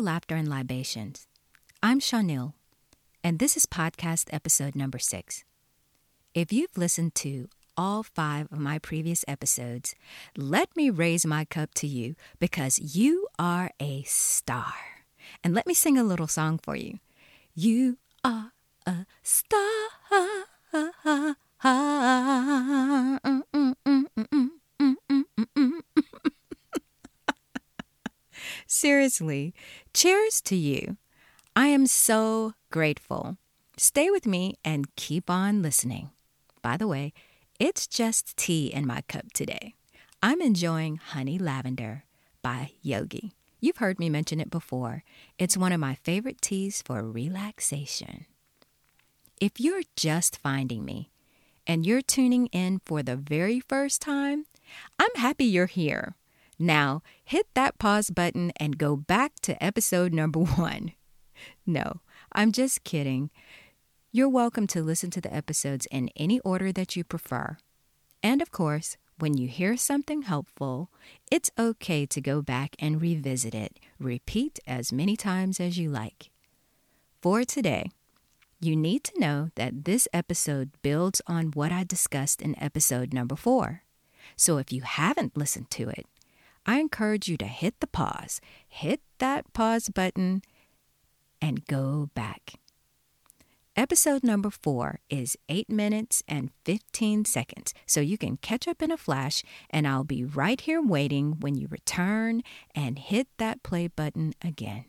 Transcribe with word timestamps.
Laughter 0.00 0.34
and 0.34 0.48
Libations. 0.48 1.26
I'm 1.82 2.00
Chanel, 2.00 2.54
and 3.22 3.38
this 3.38 3.54
is 3.54 3.66
podcast 3.66 4.30
episode 4.32 4.74
number 4.74 4.98
six. 4.98 5.44
If 6.32 6.54
you've 6.54 6.78
listened 6.78 7.14
to 7.16 7.48
all 7.76 8.02
five 8.02 8.50
of 8.50 8.58
my 8.58 8.78
previous 8.78 9.26
episodes, 9.28 9.94
let 10.38 10.74
me 10.74 10.88
raise 10.88 11.26
my 11.26 11.44
cup 11.44 11.74
to 11.74 11.86
you 11.86 12.14
because 12.38 12.78
you 12.96 13.28
are 13.38 13.72
a 13.78 14.02
star. 14.04 14.72
And 15.44 15.54
let 15.54 15.66
me 15.66 15.74
sing 15.74 15.98
a 15.98 16.04
little 16.04 16.28
song 16.28 16.58
for 16.62 16.76
you. 16.76 16.98
You 17.54 17.98
are 18.24 18.52
a 18.86 19.04
star. 19.22 19.60
Seriously, 28.80 29.52
cheers 29.92 30.40
to 30.40 30.56
you. 30.56 30.96
I 31.54 31.66
am 31.66 31.86
so 31.86 32.54
grateful. 32.70 33.36
Stay 33.76 34.08
with 34.08 34.26
me 34.26 34.54
and 34.64 34.96
keep 34.96 35.28
on 35.28 35.60
listening. 35.60 36.12
By 36.62 36.78
the 36.78 36.88
way, 36.88 37.12
it's 37.58 37.86
just 37.86 38.38
tea 38.38 38.68
in 38.68 38.86
my 38.86 39.02
cup 39.02 39.34
today. 39.34 39.74
I'm 40.22 40.40
enjoying 40.40 40.96
Honey 40.96 41.38
Lavender 41.38 42.04
by 42.40 42.70
Yogi. 42.80 43.34
You've 43.60 43.76
heard 43.76 43.98
me 43.98 44.08
mention 44.08 44.40
it 44.40 44.48
before. 44.48 45.04
It's 45.38 45.58
one 45.58 45.72
of 45.72 45.78
my 45.80 45.96
favorite 45.96 46.40
teas 46.40 46.80
for 46.80 47.02
relaxation. 47.02 48.24
If 49.42 49.60
you're 49.60 49.82
just 49.94 50.38
finding 50.38 50.86
me 50.86 51.10
and 51.66 51.84
you're 51.84 52.00
tuning 52.00 52.46
in 52.46 52.80
for 52.86 53.02
the 53.02 53.16
very 53.16 53.60
first 53.60 54.00
time, 54.00 54.46
I'm 54.98 55.14
happy 55.16 55.44
you're 55.44 55.66
here. 55.66 56.14
Now, 56.62 57.02
hit 57.24 57.46
that 57.54 57.78
pause 57.78 58.10
button 58.10 58.52
and 58.58 58.76
go 58.76 58.94
back 58.94 59.32
to 59.44 59.64
episode 59.64 60.12
number 60.12 60.40
one. 60.60 60.92
No, 61.64 62.02
I'm 62.34 62.52
just 62.52 62.84
kidding. 62.84 63.30
You're 64.12 64.28
welcome 64.28 64.66
to 64.66 64.82
listen 64.82 65.08
to 65.12 65.22
the 65.22 65.34
episodes 65.34 65.86
in 65.90 66.10
any 66.16 66.38
order 66.40 66.70
that 66.70 66.96
you 66.96 67.02
prefer. 67.02 67.56
And 68.22 68.42
of 68.42 68.52
course, 68.52 68.98
when 69.18 69.38
you 69.38 69.48
hear 69.48 69.78
something 69.78 70.20
helpful, 70.22 70.90
it's 71.30 71.50
okay 71.58 72.04
to 72.04 72.20
go 72.20 72.42
back 72.42 72.76
and 72.78 73.00
revisit 73.00 73.54
it. 73.54 73.78
Repeat 73.98 74.58
as 74.66 74.92
many 74.92 75.16
times 75.16 75.60
as 75.60 75.78
you 75.78 75.88
like. 75.88 76.28
For 77.22 77.42
today, 77.44 77.90
you 78.60 78.76
need 78.76 79.02
to 79.04 79.18
know 79.18 79.48
that 79.54 79.86
this 79.86 80.06
episode 80.12 80.72
builds 80.82 81.22
on 81.26 81.52
what 81.52 81.72
I 81.72 81.84
discussed 81.84 82.42
in 82.42 82.62
episode 82.62 83.14
number 83.14 83.36
four. 83.36 83.84
So 84.36 84.58
if 84.58 84.70
you 84.70 84.82
haven't 84.82 85.38
listened 85.38 85.70
to 85.70 85.88
it, 85.88 86.04
I 86.66 86.78
encourage 86.78 87.28
you 87.28 87.36
to 87.38 87.46
hit 87.46 87.80
the 87.80 87.86
pause, 87.86 88.40
hit 88.68 89.00
that 89.18 89.52
pause 89.52 89.88
button, 89.88 90.42
and 91.40 91.66
go 91.66 92.10
back. 92.14 92.54
Episode 93.76 94.22
number 94.22 94.50
four 94.50 94.98
is 95.08 95.38
8 95.48 95.70
minutes 95.70 96.22
and 96.28 96.50
15 96.64 97.24
seconds, 97.24 97.72
so 97.86 98.00
you 98.00 98.18
can 98.18 98.36
catch 98.36 98.68
up 98.68 98.82
in 98.82 98.90
a 98.90 98.96
flash, 98.96 99.42
and 99.70 99.86
I'll 99.88 100.04
be 100.04 100.22
right 100.24 100.60
here 100.60 100.82
waiting 100.82 101.40
when 101.40 101.54
you 101.54 101.66
return 101.70 102.42
and 102.74 102.98
hit 102.98 103.28
that 103.38 103.62
play 103.62 103.86
button 103.88 104.34
again. 104.42 104.84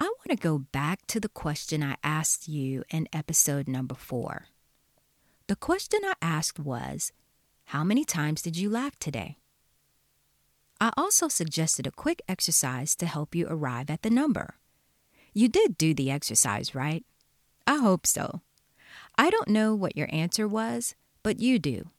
I 0.00 0.04
want 0.04 0.30
to 0.30 0.36
go 0.36 0.58
back 0.58 1.06
to 1.08 1.20
the 1.20 1.28
question 1.28 1.82
I 1.82 1.96
asked 2.02 2.48
you 2.48 2.84
in 2.90 3.06
episode 3.12 3.68
number 3.68 3.94
four. 3.96 4.46
The 5.48 5.56
question 5.56 6.00
I 6.04 6.14
asked 6.22 6.60
was, 6.60 7.12
How 7.66 7.82
many 7.84 8.04
times 8.04 8.42
did 8.42 8.56
you 8.56 8.70
laugh 8.70 8.98
today? 8.98 9.38
I 10.80 10.92
also 10.96 11.28
suggested 11.28 11.86
a 11.86 11.92
quick 11.92 12.22
exercise 12.28 12.94
to 12.96 13.06
help 13.06 13.34
you 13.34 13.46
arrive 13.48 13.90
at 13.90 14.02
the 14.02 14.10
number. 14.10 14.56
You 15.32 15.48
did 15.48 15.78
do 15.78 15.94
the 15.94 16.10
exercise, 16.10 16.74
right? 16.74 17.04
I 17.66 17.76
hope 17.76 18.06
so. 18.06 18.42
I 19.16 19.30
don't 19.30 19.48
know 19.48 19.74
what 19.74 19.96
your 19.96 20.08
answer 20.12 20.46
was, 20.46 20.94
but 21.22 21.40
you 21.40 21.58
do. 21.58 21.90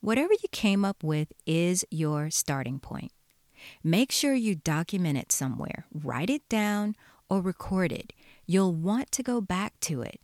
Whatever 0.00 0.32
you 0.34 0.48
came 0.52 0.84
up 0.84 1.02
with 1.02 1.32
is 1.46 1.84
your 1.90 2.30
starting 2.30 2.78
point. 2.78 3.12
Make 3.82 4.12
sure 4.12 4.34
you 4.34 4.54
document 4.54 5.18
it 5.18 5.32
somewhere, 5.32 5.86
write 5.92 6.30
it 6.30 6.48
down, 6.48 6.94
or 7.28 7.40
record 7.40 7.92
it. 7.92 8.12
You'll 8.46 8.74
want 8.74 9.10
to 9.12 9.22
go 9.22 9.40
back 9.40 9.78
to 9.80 10.02
it. 10.02 10.20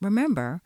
Remember, 0.00 0.62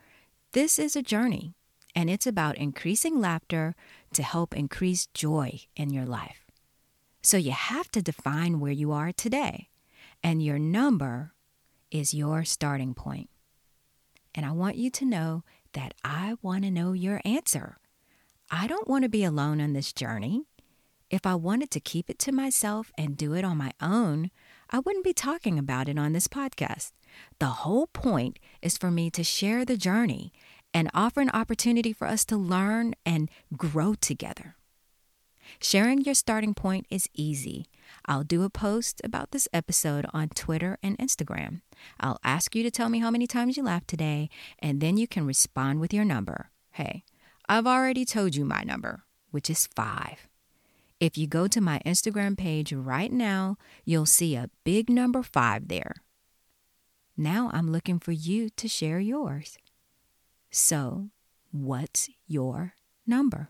this 0.53 0.79
is 0.79 0.97
a 0.97 1.03
journey, 1.03 1.55
and 1.95 2.11
it's 2.11 2.27
about 2.27 2.59
increasing 2.59 3.21
laughter 3.21 3.75
to 4.13 4.23
help 4.23 4.57
increase 4.57 5.07
joy 5.07 5.61
in 5.77 5.91
your 5.91 6.07
life. 6.07 6.47
So 7.23 7.37
you 7.37 7.53
have 7.53 7.91
to 7.93 8.03
define 8.03 8.61
where 8.61 8.73
you 8.73 8.93
are 8.93 9.13
today, 9.13 9.69
and 10.23 10.43
your 10.43 10.59
number 10.59 11.33
is 11.91 12.15
your 12.15 12.45
starting 12.45 12.95
point. 12.95 13.31
And 14.35 14.47
I 14.47 14.53
want 14.53 14.77
you 14.77 14.91
to 14.91 15.05
know 15.05 15.45
that 15.73 15.95
I 16.05 16.37
want 16.43 16.65
to 16.65 16.71
know 16.71 16.93
your 16.93 17.21
answer. 17.25 17.79
I 18.51 18.67
don't 18.67 18.89
want 18.89 19.05
to 19.05 19.09
be 19.09 19.25
alone 19.25 19.61
on 19.61 19.73
this 19.73 19.93
journey. 19.93 20.45
If 21.11 21.27
I 21.27 21.35
wanted 21.35 21.71
to 21.73 21.81
keep 21.81 22.09
it 22.09 22.19
to 22.21 22.33
myself 22.33 22.93
and 22.97 23.17
do 23.17 23.35
it 23.35 23.45
on 23.45 23.57
my 23.57 23.73
own, 23.81 24.31
I 24.73 24.79
wouldn't 24.79 25.05
be 25.05 25.13
talking 25.13 25.59
about 25.59 25.89
it 25.89 25.99
on 25.99 26.13
this 26.13 26.29
podcast. 26.29 26.93
The 27.41 27.47
whole 27.47 27.89
point 27.89 28.39
is 28.63 28.79
for 28.79 28.91
me 28.91 29.11
to 29.11 29.25
share 29.25 29.65
the 29.65 29.77
journey 29.77 30.33
and 30.73 30.89
offer 30.95 31.21
an 31.21 31.31
opportunity 31.31 31.93
for 31.93 32.07
us 32.07 32.25
to 32.27 32.37
learn 32.37 32.95
and 33.05 33.29
grow 33.57 33.95
together. 33.95 34.55
Sharing 35.61 36.03
your 36.03 36.15
starting 36.15 36.55
point 36.55 36.87
is 36.89 37.09
easy. 37.13 37.67
I'll 38.07 38.23
do 38.23 38.45
a 38.45 38.51
post 38.51 39.01
about 39.03 39.33
this 39.33 39.49
episode 39.53 40.07
on 40.13 40.29
Twitter 40.29 40.79
and 40.81 40.97
Instagram. 40.99 41.63
I'll 41.99 42.21
ask 42.23 42.55
you 42.55 42.63
to 42.63 42.71
tell 42.71 42.89
me 42.89 43.01
how 43.01 43.11
many 43.11 43.27
times 43.27 43.57
you 43.57 43.65
laughed 43.65 43.89
today, 43.89 44.31
and 44.61 44.81
then 44.81 44.97
you 44.97 45.09
can 45.09 45.27
respond 45.27 45.81
with 45.81 45.93
your 45.93 46.05
number. 46.05 46.51
Hey, 46.71 47.03
I've 47.49 47.67
already 47.67 48.05
told 48.05 48.37
you 48.37 48.45
my 48.45 48.63
number, 48.63 49.03
which 49.33 49.51
is 49.51 49.67
five. 49.67 50.30
If 51.01 51.17
you 51.17 51.27
go 51.27 51.49
to 51.49 51.63
my 51.63 51.81
Instagram 51.87 52.37
page 52.37 52.75
right 52.75 53.11
now, 53.11 53.57
you'll 53.87 54.05
see 54.05 54.37
a 54.37 54.51
big 54.65 54.91
number 54.91 55.23
five 55.23 55.69
there. 55.69 55.95
Now 57.17 57.51
I'm 57.55 57.73
looking 57.73 57.99
for 57.99 58.13
you 58.13 58.51
to 58.51 58.69
share 58.69 59.01
yours. 59.01 59.57
So, 60.51 61.09
what's 61.53 62.11
your 62.27 62.75
number? 63.07 63.49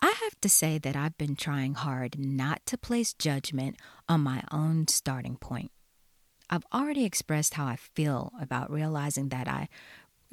I 0.00 0.12
have 0.22 0.40
to 0.40 0.48
say 0.48 0.78
that 0.78 0.96
I've 0.96 1.18
been 1.18 1.36
trying 1.36 1.74
hard 1.74 2.18
not 2.18 2.64
to 2.64 2.78
place 2.78 3.12
judgment 3.12 3.76
on 4.08 4.22
my 4.22 4.42
own 4.50 4.88
starting 4.88 5.36
point. 5.36 5.70
I've 6.50 6.64
already 6.72 7.04
expressed 7.04 7.54
how 7.54 7.66
I 7.66 7.76
feel 7.76 8.32
about 8.40 8.70
realizing 8.70 9.30
that 9.30 9.48
I 9.48 9.68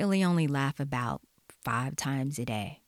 really 0.02 0.24
only 0.24 0.48
laugh 0.48 0.80
about 0.80 1.22
five 1.64 1.96
times 1.96 2.40
a 2.40 2.46
day. 2.46 2.82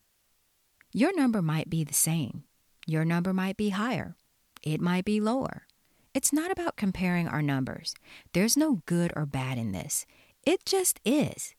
Your 0.92 1.14
number 1.14 1.40
might 1.40 1.70
be 1.70 1.84
the 1.84 1.94
same. 1.94 2.42
Your 2.86 3.04
number 3.04 3.32
might 3.32 3.56
be 3.56 3.70
higher, 3.70 4.16
it 4.64 4.80
might 4.80 5.04
be 5.04 5.20
lower. 5.20 5.68
It's 6.12 6.32
not 6.32 6.50
about 6.50 6.76
comparing 6.76 7.28
our 7.28 7.42
numbers. 7.42 7.94
There's 8.32 8.56
no 8.56 8.82
good 8.86 9.12
or 9.14 9.26
bad 9.26 9.58
in 9.58 9.70
this. 9.70 10.06
It 10.42 10.64
just 10.64 10.98
is. 11.04 11.54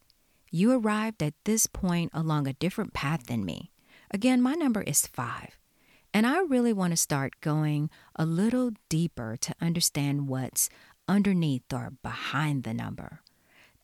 You 0.51 0.71
arrived 0.73 1.23
at 1.23 1.33
this 1.45 1.67
point 1.67 2.11
along 2.13 2.47
a 2.47 2.53
different 2.53 2.93
path 2.93 3.27
than 3.27 3.45
me. 3.45 3.71
Again, 4.11 4.41
my 4.41 4.53
number 4.55 4.81
is 4.81 5.07
five. 5.07 5.57
And 6.13 6.27
I 6.27 6.39
really 6.39 6.73
want 6.73 6.91
to 6.91 6.97
start 6.97 7.39
going 7.41 7.89
a 8.15 8.25
little 8.25 8.71
deeper 8.89 9.37
to 9.39 9.55
understand 9.61 10.27
what's 10.27 10.69
underneath 11.07 11.73
or 11.73 11.93
behind 12.01 12.63
the 12.63 12.73
number. 12.73 13.21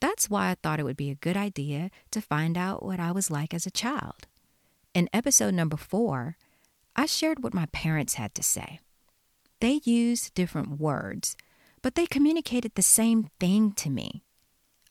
That's 0.02 0.30
why 0.30 0.50
I 0.50 0.56
thought 0.56 0.80
it 0.80 0.84
would 0.84 0.98
be 0.98 1.12
a 1.12 1.16
good 1.16 1.38
idea 1.38 1.92
to 2.10 2.22
find 2.22 2.58
out 2.58 2.84
what 2.84 3.00
I 3.00 3.12
was 3.12 3.32
like 3.32 3.54
as 3.54 3.66
a 3.66 3.72
child. 3.72 4.28
In 4.94 5.08
episode 5.14 5.54
number 5.54 5.78
four, 5.78 6.36
I 6.96 7.06
shared 7.06 7.42
what 7.44 7.54
my 7.54 7.68
parents 7.68 8.16
had 8.16 8.36
to 8.36 8.44
say. 8.44 8.80
They 9.62 9.80
used 9.86 10.34
different 10.34 10.80
words, 10.80 11.38
but 11.84 11.96
they 11.96 12.08
communicated 12.08 12.74
the 12.76 12.82
same 12.82 13.30
thing 13.40 13.72
to 13.74 13.90
me. 13.92 14.24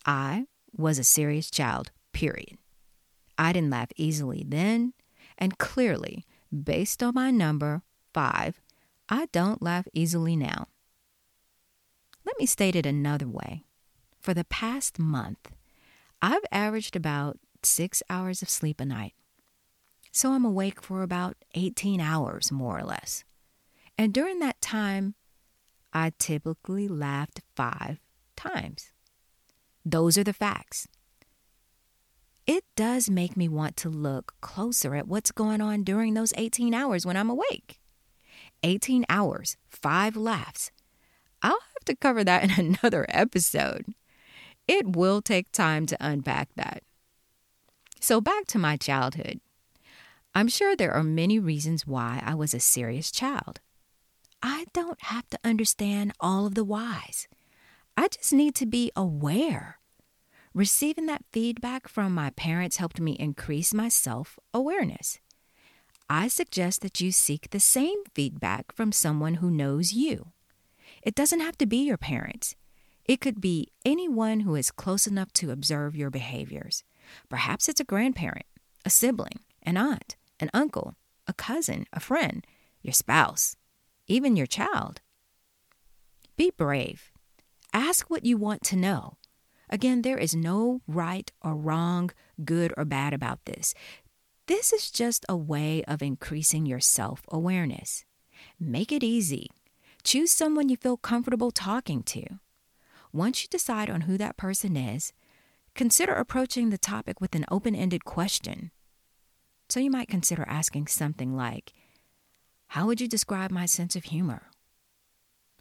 I 0.07 0.47
was 0.75 0.99
a 0.99 1.05
serious 1.05 1.51
child, 1.51 1.91
period. 2.13 2.57
I 3.37 3.53
didn't 3.53 3.71
laugh 3.71 3.91
easily 3.97 4.45
then, 4.47 4.95
and 5.37 5.59
clearly, 5.59 6.25
based 6.53 7.03
on 7.03 7.15
my 7.15 7.33
number, 7.33 7.83
five, 8.15 8.61
I 9.09 9.27
don't 9.33 9.61
laugh 9.61 9.89
easily 9.93 10.37
now. 10.37 10.69
Let 12.25 12.39
me 12.39 12.47
state 12.47 12.77
it 12.77 12.87
another 12.87 13.27
way. 13.27 13.65
For 14.21 14.35
the 14.35 14.45
past 14.45 14.99
month, 14.99 15.51
I've 16.21 16.45
averaged 16.53 16.95
about 16.95 17.39
six 17.63 18.03
hours 18.09 18.43
of 18.43 18.51
sleep 18.51 18.81
a 18.81 18.85
night 18.85 19.15
so 20.13 20.33
I'm 20.33 20.45
awake 20.45 20.83
for 20.83 21.03
about 21.03 21.37
18 21.55 22.01
hours, 22.01 22.51
more 22.51 22.79
or 22.79 22.85
less. 22.85 23.25
And 23.97 24.13
during 24.13 24.41
that 24.41 24.61
time, 24.61 25.15
I 25.93 26.13
typically 26.19 26.89
laughed 26.89 27.43
five 27.55 28.01
times. 28.37 28.93
Those 29.85 30.19
are 30.19 30.25
the 30.25 30.33
facts. 30.33 30.89
It 32.47 32.65
does 32.75 33.09
make 33.09 33.37
me 33.37 33.49
want 33.49 33.77
to 33.79 33.89
look 33.89 34.35
closer 34.41 34.95
at 34.97 35.07
what's 35.07 35.31
going 35.31 35.61
on 35.61 35.85
during 35.85 36.15
those 36.15 36.33
18 36.37 36.75
hours 36.75 37.07
when 37.07 37.17
I'm 37.17 37.31
awake. 37.31 37.81
18 38.63 39.05
hours, 39.09 39.57
five 39.69 40.17
laughs. 40.17 40.71
I'll 41.43 41.53
have 41.53 41.85
to 41.87 41.97
cover 41.97 42.25
that 42.25 42.45
in 42.45 42.51
another 42.83 43.07
episode. 43.09 43.85
It 44.71 44.95
will 44.95 45.21
take 45.21 45.51
time 45.51 45.85
to 45.87 45.97
unpack 45.99 46.55
that. 46.55 46.85
So, 47.99 48.21
back 48.21 48.47
to 48.47 48.59
my 48.59 48.77
childhood. 48.77 49.41
I'm 50.33 50.47
sure 50.47 50.77
there 50.77 50.93
are 50.93 51.03
many 51.03 51.41
reasons 51.41 51.89
why 51.89 52.23
I 52.25 52.37
was 52.37 52.55
a 52.55 52.61
serious 52.61 53.11
child. 53.11 53.59
I 54.45 54.67
don't 54.73 55.03
have 55.03 55.29
to 55.31 55.41
understand 55.43 56.13
all 56.21 56.47
of 56.47 56.55
the 56.55 56.63
whys. 56.63 57.27
I 57.97 58.07
just 58.07 58.33
need 58.33 58.55
to 58.55 58.65
be 58.65 58.93
aware. 58.95 59.81
Receiving 60.55 61.07
that 61.07 61.25
feedback 61.33 61.89
from 61.89 62.15
my 62.15 62.31
parents 62.31 62.77
helped 62.77 63.01
me 63.01 63.17
increase 63.19 63.75
my 63.75 63.89
self 63.89 64.39
awareness. 64.55 65.19
I 66.09 66.29
suggest 66.29 66.83
that 66.83 67.01
you 67.01 67.11
seek 67.11 67.51
the 67.51 67.59
same 67.59 68.05
feedback 68.15 68.71
from 68.71 68.93
someone 68.93 69.35
who 69.35 69.51
knows 69.51 69.93
you. 69.93 70.29
It 71.03 71.17
doesn't 71.17 71.41
have 71.41 71.59
to 71.59 71.67
be 71.67 71.79
your 71.79 71.99
parents. 71.99 72.55
It 73.11 73.21
could 73.21 73.41
be 73.41 73.73
anyone 73.85 74.39
who 74.39 74.55
is 74.55 74.71
close 74.71 75.09
enough 75.09 75.33
to 75.33 75.51
observe 75.51 75.97
your 75.97 76.11
behaviors. 76.11 76.85
Perhaps 77.29 77.69
it's 77.69 77.81
a 77.81 77.85
grandparent, 77.85 78.47
a 78.85 78.89
sibling, 78.89 79.41
an 79.65 79.77
aunt, 79.77 80.15
an 80.39 80.49
uncle, 80.55 80.95
a 81.27 81.33
cousin, 81.33 81.87
a 81.93 81.99
friend, 81.99 82.47
your 82.83 82.93
spouse, 82.93 83.57
even 84.07 84.37
your 84.37 84.47
child. 84.47 85.01
Be 86.37 86.53
brave. 86.57 87.11
Ask 87.73 88.09
what 88.09 88.25
you 88.25 88.37
want 88.37 88.63
to 88.67 88.77
know. 88.77 89.17
Again, 89.69 90.03
there 90.03 90.19
is 90.19 90.37
no 90.37 90.81
right 90.87 91.33
or 91.43 91.57
wrong, 91.57 92.13
good 92.45 92.73
or 92.77 92.85
bad 92.85 93.13
about 93.13 93.45
this. 93.45 93.75
This 94.47 94.73
is 94.73 94.89
just 94.89 95.27
a 95.29 95.37
way 95.37 95.83
of 95.89 96.01
increasing 96.01 96.65
your 96.65 96.79
self 96.79 97.23
awareness. 97.27 98.05
Make 98.61 98.93
it 98.93 99.03
easy. 99.03 99.51
Choose 100.05 100.31
someone 100.31 100.69
you 100.69 100.77
feel 100.77 100.97
comfortable 100.97 101.51
talking 101.51 102.05
to. 102.05 102.39
Once 103.13 103.43
you 103.43 103.49
decide 103.49 103.91
on 103.91 104.03
who 104.03 104.17
that 104.17 104.37
person 104.37 104.77
is, 104.77 105.13
consider 105.75 106.13
approaching 106.13 106.71
the 106.71 106.79
topic 106.79 107.21
with 107.21 107.35
an 107.35 107.45
open 107.51 107.75
ended 107.75 108.05
question. 108.05 108.71
So 109.69 109.81
you 109.81 109.91
might 109.91 110.09
consider 110.09 110.45
asking 110.49 110.89
something 110.89 111.37
like, 111.37 111.73
How 112.69 112.87
would 112.87 113.01
you 113.01 113.09
describe 113.09 113.51
my 113.51 113.67
sense 113.67 113.97
of 113.97 114.05
humor? 114.05 114.51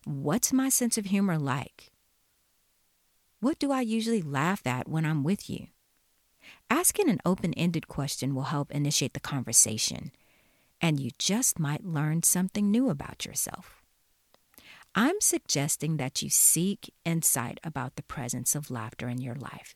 What's 0.06 0.54
my 0.54 0.70
sense 0.70 0.98
of 0.98 1.06
humor 1.06 1.38
like? 1.38 1.92
What 3.40 3.60
do 3.60 3.72
I 3.72 3.82
usually 3.82 4.22
laugh 4.22 4.66
at 4.68 4.88
when 4.88 5.06
I'm 5.06 5.24
with 5.24 5.50
you? 5.50 5.68
Asking 6.70 7.10
an 7.10 7.20
open 7.26 7.54
ended 7.56 7.88
question 7.88 8.36
will 8.36 8.44
help 8.44 8.72
initiate 8.72 9.14
the 9.14 9.20
conversation, 9.20 10.12
and 10.82 11.00
you 11.00 11.12
just 11.18 11.60
might 11.60 11.86
learn 11.86 12.24
something 12.24 12.70
new 12.70 12.90
about 12.90 13.26
yourself. 13.26 13.79
I'm 14.96 15.22
suggesting 15.22 15.98
that 15.98 16.22
you 16.22 16.30
seek 16.30 16.94
insight 17.06 17.60
about 17.64 17.96
the 17.96 18.04
presence 18.04 18.56
of 18.56 18.72
laughter 18.72 19.08
in 19.08 19.20
your 19.22 19.36
life. 19.36 19.76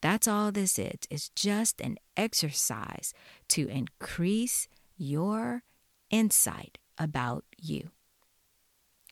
That's 0.00 0.28
all 0.28 0.52
this 0.52 0.78
is. 0.78 1.00
It's 1.10 1.30
just 1.30 1.80
an 1.80 1.96
exercise 2.16 3.14
to 3.48 3.68
increase 3.68 4.68
your 4.96 5.62
insight 6.10 6.78
about 6.98 7.44
you. 7.56 7.90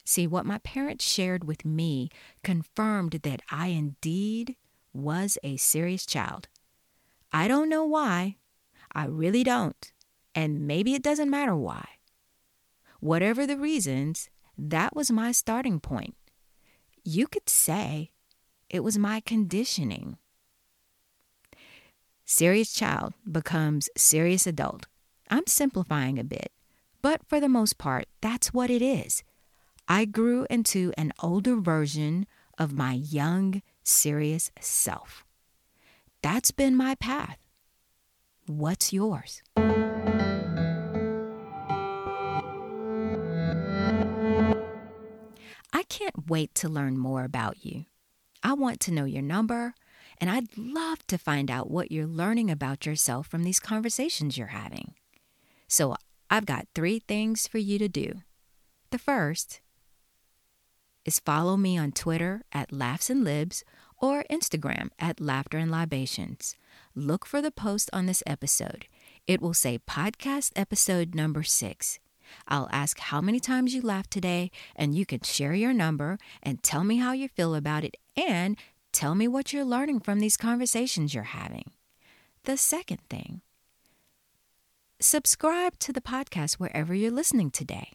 See, 0.05 0.27
what 0.27 0.45
my 0.45 0.59
parents 0.59 1.05
shared 1.05 1.45
with 1.45 1.65
me 1.65 2.11
confirmed 2.43 3.21
that 3.23 3.43
I 3.51 3.69
indeed 3.69 4.57
was 4.93 5.39
a 5.43 5.57
serious 5.57 6.05
child. 6.05 6.49
I 7.33 7.47
don't 7.47 7.69
know 7.69 7.85
why. 7.85 8.37
I 8.93 9.05
really 9.05 9.45
don't. 9.45 9.93
And 10.35 10.67
maybe 10.67 10.95
it 10.95 11.03
doesn't 11.03 11.31
matter 11.31 11.55
why. 11.55 11.87
Whatever 12.99 13.47
the 13.47 13.57
reasons, 13.57 14.29
that 14.57 14.95
was 14.95 15.11
my 15.11 15.33
starting 15.33 15.81
point. 15.81 16.15
You 17.05 17.27
could 17.27 17.49
say 17.49 18.11
it 18.69 18.85
was 18.85 18.99
my 18.99 19.21
conditioning. 19.21 20.19
Serious 22.25 22.73
child 22.73 23.15
becomes 23.31 23.89
serious 23.97 24.47
adult. 24.47 24.87
I'm 25.31 25.47
simplifying 25.47 26.19
a 26.19 26.25
bit, 26.25 26.53
but 27.03 27.23
for 27.27 27.41
the 27.41 27.49
most 27.49 27.79
part, 27.79 28.07
that's 28.21 28.55
what 28.55 28.71
it 28.71 28.83
is. 28.83 29.23
I 29.89 30.05
grew 30.05 30.47
into 30.49 30.93
an 30.97 31.13
older 31.21 31.57
version 31.57 32.27
of 32.59 32.73
my 32.73 32.93
young, 32.93 33.63
serious 33.83 34.53
self. 34.61 35.25
That's 36.23 36.51
been 36.51 36.77
my 36.77 36.95
path. 36.95 37.39
What's 38.47 38.93
yours? 38.93 39.43
Can't 46.01 46.31
wait 46.31 46.55
to 46.55 46.69
learn 46.69 46.97
more 46.97 47.25
about 47.25 47.65
you. 47.65 47.85
I 48.43 48.55
want 48.55 48.81
to 48.81 48.91
know 48.91 49.05
your 49.05 49.23
number, 49.23 49.75
and 50.19 50.31
I'd 50.31 50.57
love 50.57 51.07
to 51.09 51.19
find 51.19 51.51
out 51.51 51.71
what 51.71 51.93
you're 51.93 52.07
learning 52.07 52.51
about 52.51 52.87
yourself 52.87 53.27
from 53.27 53.43
these 53.45 53.61
conversations 53.61 54.39
you're 54.39 54.49
having. 54.49 54.95
So, 55.69 55.95
I've 56.31 56.47
got 56.47 56.69
three 56.75 57.01
things 57.01 57.47
for 57.47 57.59
you 57.59 57.79
to 57.79 57.89
do. 57.89 58.23
The 58.91 58.99
first 58.99 59.61
is 61.05 61.19
follow 61.19 61.57
me 61.57 61.77
on 61.77 61.93
Twitter 61.93 62.43
at 62.51 62.73
Laughs 62.73 63.11
and 63.11 63.23
Libs 63.23 63.63
or 63.99 64.25
Instagram 64.31 64.89
at 64.99 65.21
Laughter 65.21 65.59
and 65.59 65.71
Libations. 65.71 66.57
Look 66.95 67.27
for 67.27 67.43
the 67.43 67.51
post 67.51 67.91
on 67.93 68.07
this 68.07 68.23
episode. 68.27 68.87
It 69.27 69.43
will 69.43 69.55
say 69.55 69.79
podcast 69.79 70.53
episode 70.57 71.15
number 71.15 71.43
six. 71.43 72.00
I'll 72.49 72.69
ask 72.73 72.99
how 72.99 73.21
many 73.21 73.41
times 73.41 73.75
you 73.75 73.83
laughed 73.83 74.11
today, 74.11 74.51
and 74.77 74.95
you 74.95 75.07
can 75.07 75.21
share 75.23 75.55
your 75.55 75.73
number 75.73 76.19
and 76.43 76.63
tell 76.63 76.85
me 76.85 76.97
how 76.97 77.13
you 77.13 77.29
feel 77.29 77.55
about 77.55 77.85
it 77.85 77.97
and 78.17 78.57
tell 78.93 79.15
me 79.15 79.29
what 79.29 79.53
you're 79.53 79.65
learning 79.65 80.01
from 80.01 80.21
these 80.21 80.37
conversations 80.37 81.15
you're 81.15 81.25
having. 81.25 81.71
The 82.45 82.57
second 82.57 83.01
thing, 83.09 83.43
subscribe 85.01 85.79
to 85.81 85.93
the 85.93 86.01
podcast 86.01 86.55
wherever 86.55 86.95
you're 86.95 87.11
listening 87.11 87.51
today. 87.51 87.93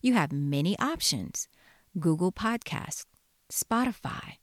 You 0.00 0.14
have 0.14 0.32
many 0.32 0.78
options 0.78 1.48
Google 1.98 2.30
Podcasts, 2.30 3.06
Spotify, 3.50 4.34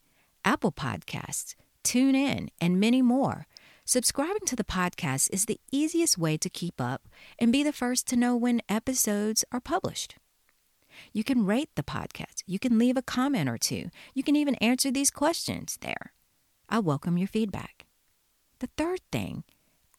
Apple 0.43 0.71
Podcasts, 0.71 1.55
TuneIn, 1.83 2.49
and 2.59 2.79
many 2.79 3.01
more. 3.01 3.45
Subscribing 3.85 4.45
to 4.45 4.55
the 4.55 4.63
podcast 4.63 5.29
is 5.33 5.45
the 5.45 5.59
easiest 5.69 6.17
way 6.17 6.37
to 6.37 6.49
keep 6.49 6.79
up 6.79 7.09
and 7.37 7.51
be 7.51 7.63
the 7.63 7.73
first 7.73 8.07
to 8.07 8.15
know 8.15 8.33
when 8.33 8.61
episodes 8.69 9.43
are 9.51 9.59
published. 9.59 10.15
You 11.11 11.25
can 11.25 11.45
rate 11.45 11.69
the 11.75 11.83
podcast. 11.83 12.43
You 12.47 12.59
can 12.59 12.79
leave 12.79 12.95
a 12.95 13.01
comment 13.01 13.49
or 13.49 13.57
two. 13.57 13.89
You 14.13 14.23
can 14.23 14.37
even 14.37 14.55
answer 14.55 14.89
these 14.89 15.11
questions 15.11 15.77
there. 15.81 16.13
I 16.69 16.79
welcome 16.79 17.17
your 17.17 17.27
feedback. 17.27 17.85
The 18.59 18.69
third 18.77 19.01
thing, 19.11 19.43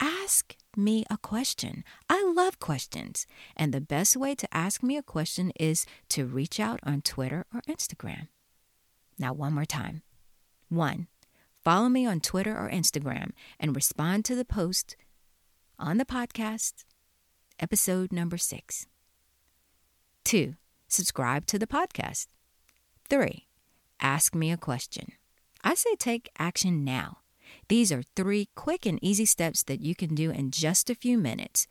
ask 0.01 0.57
me 0.79 1.05
a 1.11 1.19
question. 1.19 1.85
I 2.09 2.25
love 2.35 2.59
questions. 2.59 3.27
And 3.55 3.75
the 3.75 3.83
best 3.83 4.17
way 4.17 4.35
to 4.35 4.57
ask 4.57 4.83
me 4.83 4.97
a 4.97 5.03
question 5.03 5.53
is 5.61 5.85
to 6.09 6.25
reach 6.25 6.59
out 6.59 6.81
on 6.85 7.03
Twitter 7.03 7.45
or 7.53 7.61
Instagram. 7.69 8.29
Now, 9.19 9.35
one 9.35 9.53
more 9.53 9.67
time. 9.67 10.01
One, 10.71 11.09
follow 11.65 11.89
me 11.89 12.07
on 12.07 12.21
Twitter 12.21 12.57
or 12.57 12.71
Instagram 12.71 13.31
and 13.59 13.75
respond 13.75 14.25
to 14.27 14.35
the 14.35 14.45
post 14.45 14.97
on 15.79 15.99
the 15.99 16.05
podcast, 16.05 16.85
episode 17.59 18.13
number 18.13 18.37
six. 18.37 18.87
Two, 20.25 20.55
subscribe 20.89 21.47
to 21.47 21.59
the 21.59 21.67
podcast. 21.67 22.27
Three, 23.09 23.49
ask 24.01 24.35
me 24.35 24.53
a 24.53 24.57
question. 24.57 25.13
I 25.63 25.75
say 25.75 25.95
take 25.97 26.31
action 26.39 26.85
now. 26.85 27.19
These 27.69 27.91
are 27.93 28.03
three 28.15 28.49
quick 28.55 28.87
and 28.87 28.99
easy 29.03 29.25
steps 29.25 29.63
that 29.65 29.81
you 29.81 29.95
can 29.95 30.15
do 30.15 30.31
in 30.31 30.51
just 30.51 30.91
a 30.91 30.95
few 30.95 31.19
minutes. 31.19 31.67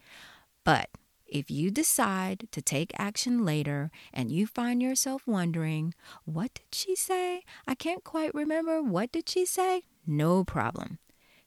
But 0.64 0.90
if 1.28 1.50
you 1.50 1.72
decide 1.72 2.48
to 2.52 2.62
take 2.62 2.92
action 2.98 3.44
later 3.44 3.92
and 4.14 4.32
you 4.32 4.48
find 4.48 4.82
yourself 4.82 5.28
wondering, 5.28 5.94
what 6.26 6.54
did 6.54 6.68
she 6.72 6.96
say? 6.96 7.44
I 7.68 7.76
can't 7.76 8.04
quite 8.04 8.34
remember. 8.34 8.82
What 8.82 9.12
did 9.12 9.30
she 9.30 9.46
say? 9.46 9.84
No 10.06 10.44
problem. 10.44 11.00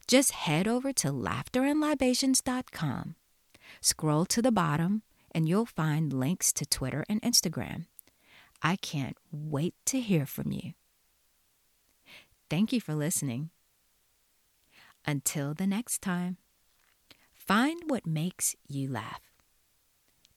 Just 0.06 0.32
head 0.32 0.68
over 0.68 0.92
to 0.94 1.08
laughterandlibations.com. 1.08 3.16
Scroll 3.80 4.24
to 4.26 4.42
the 4.42 4.52
bottom 4.52 5.02
and 5.32 5.48
you'll 5.48 5.66
find 5.66 6.12
links 6.12 6.52
to 6.54 6.64
Twitter 6.64 7.04
and 7.08 7.20
Instagram. 7.22 7.86
I 8.62 8.76
can't 8.76 9.18
wait 9.30 9.74
to 9.86 10.00
hear 10.00 10.24
from 10.24 10.50
you. 10.50 10.72
Thank 12.48 12.72
you 12.72 12.80
for 12.80 12.94
listening. 12.94 13.50
Until 15.04 15.54
the 15.54 15.66
next 15.66 16.00
time, 16.00 16.38
find 17.32 17.82
what 17.86 18.06
makes 18.06 18.56
you 18.66 18.90
laugh, 18.90 19.20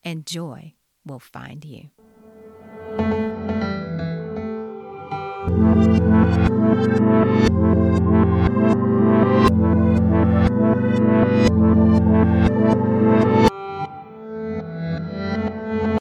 and 0.04 0.26
joy 0.26 0.74
will 1.06 1.20
find 1.20 1.66
you. 1.66 1.90
Thank 5.50 5.80
you. 7.94 7.99